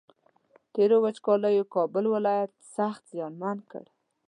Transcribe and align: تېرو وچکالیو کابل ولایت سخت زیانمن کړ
تېرو 0.73 0.97
وچکالیو 1.05 1.65
کابل 1.75 2.05
ولایت 2.13 2.51
سخت 2.75 3.01
زیانمن 3.11 3.57
کړ 3.71 3.83